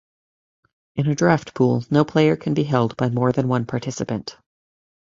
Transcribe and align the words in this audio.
In 0.95 1.05
a 1.05 1.13
draft 1.13 1.53
pool, 1.53 1.85
no 1.91 2.03
player 2.03 2.35
can 2.35 2.55
be 2.55 2.63
held 2.63 2.97
by 2.97 3.09
more 3.11 3.31
than 3.31 3.47
one 3.47 3.65
participant. 3.67 4.35